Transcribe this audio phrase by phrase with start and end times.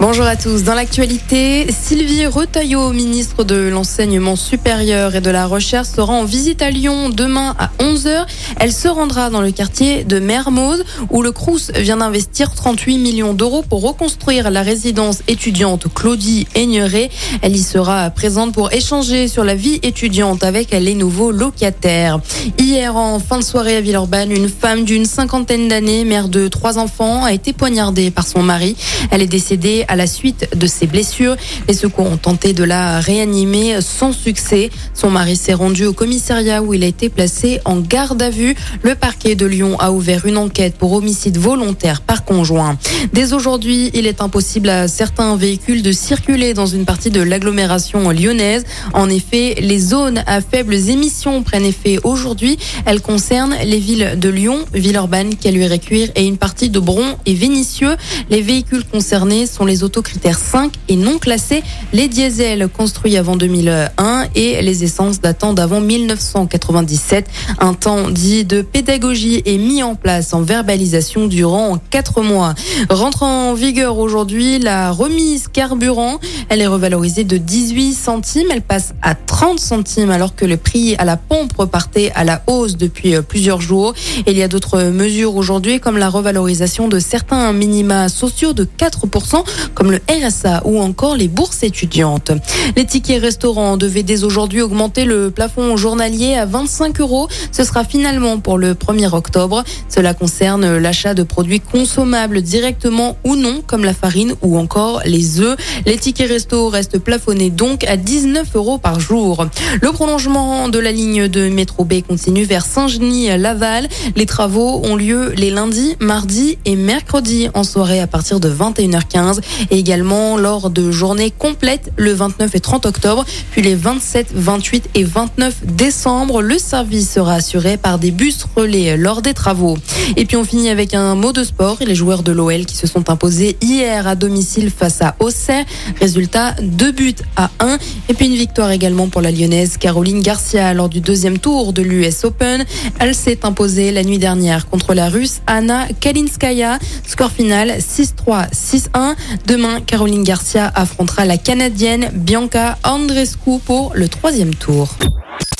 [0.00, 0.62] Bonjour à tous.
[0.62, 6.62] Dans l'actualité, Sylvie Retailleau, ministre de l'Enseignement supérieur et de la Recherche, sera en visite
[6.62, 8.24] à Lyon demain à 11h.
[8.60, 13.34] Elle se rendra dans le quartier de Mermoz, où le Crous vient d'investir 38 millions
[13.34, 17.10] d'euros pour reconstruire la résidence étudiante Claudie Aigneret.
[17.42, 22.20] Elle y sera présente pour échanger sur la vie étudiante avec les nouveaux locataires.
[22.56, 26.78] Hier, en fin de soirée à Villeurbanne, une femme d'une cinquantaine d'années, mère de trois
[26.78, 28.76] enfants, a été poignardée par son mari.
[29.10, 31.36] Elle est décédée à la suite de ses blessures.
[31.66, 34.70] Les secours ont tenté de la réanimer sans succès.
[34.94, 38.54] Son mari s'est rendu au commissariat où il a été placé en garde à vue.
[38.82, 42.78] Le parquet de Lyon a ouvert une enquête pour homicide volontaire par conjoint.
[43.12, 48.10] Dès aujourd'hui, il est impossible à certains véhicules de circuler dans une partie de l'agglomération
[48.10, 48.64] lyonnaise.
[48.92, 52.58] En effet, les zones à faibles émissions prennent effet aujourd'hui.
[52.84, 57.96] Elles concernent les villes de Lyon, Villeurbanne, Caluire-et-Cuire et une partie de Bron et Vénissieux.
[58.30, 61.62] Les véhicules concernés sont les autocritères 5 et non classés,
[61.92, 67.26] les diesels construits avant 2001 et les essences datant d'avant 1997.
[67.58, 72.54] Un temps dit de pédagogie est mis en place en verbalisation durant 4 mois.
[72.90, 76.18] Rentre en vigueur aujourd'hui la remise carburant.
[76.48, 78.48] Elle est revalorisée de 18 centimes.
[78.50, 82.42] Elle passe à 30 centimes alors que le prix à la pompe repartait à la
[82.46, 83.94] hausse depuis plusieurs jours.
[84.26, 89.44] Il y a d'autres mesures aujourd'hui comme la revalorisation de certains minima sociaux de 4%
[89.74, 92.32] comme le RSA ou encore les bourses étudiantes.
[92.76, 97.28] Les tickets restaurants devaient dès aujourd'hui augmenter le plafond journalier à 25 euros.
[97.52, 99.64] Ce sera finalement pour le 1er octobre.
[99.88, 105.40] Cela concerne l'achat de produits consommables directement ou non, comme la farine ou encore les
[105.40, 105.56] œufs.
[105.86, 109.46] Les tickets resto restent plafonnés donc à 19 euros par jour.
[109.80, 113.88] Le prolongement de la ligne de métro B continue vers Saint-Genis-Laval.
[114.16, 119.40] Les travaux ont lieu les lundis, mardis et mercredis en soirée à partir de 21h15
[119.70, 124.90] et également lors de journées complètes le 29 et 30 octobre, puis les 27, 28
[124.94, 126.42] et 29 décembre.
[126.42, 129.78] Le service sera assuré par des bus relais lors des travaux.
[130.16, 132.86] Et puis on finit avec un mot de sport les joueurs de l'OL qui se
[132.86, 135.64] sont imposés hier à domicile face à Auxerre.
[136.00, 140.74] Résultat, deux buts à 1 et puis une victoire également pour la lyonnaise Caroline Garcia
[140.74, 142.64] lors du deuxième tour de l'US Open.
[142.98, 146.78] Elle s'est imposée la nuit dernière contre la russe Anna Kalinskaya.
[147.06, 149.14] Score final 6-3, 6-1.
[149.46, 154.94] Demain, Caroline Garcia affrontera la Canadienne Bianca Andrescu pour le troisième tour.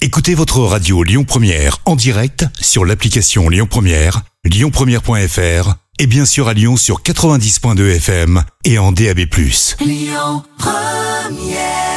[0.00, 6.48] Écoutez votre radio Lyon Première en direct sur l'application Lyon Première, lyonpremière.fr et bien sûr
[6.48, 9.20] à Lyon sur 90.2 FM et en DAB+.
[9.80, 11.91] Lyon Première